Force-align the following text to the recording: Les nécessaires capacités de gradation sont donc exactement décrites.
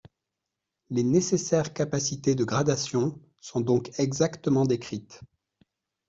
Les 0.89 1.03
nécessaires 1.03 1.75
capacités 1.75 2.33
de 2.33 2.43
gradation 2.43 3.21
sont 3.39 3.61
donc 3.61 3.91
exactement 3.99 4.65
décrites. 4.65 5.21